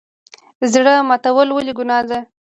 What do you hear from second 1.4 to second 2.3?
ولې ګناه ده؟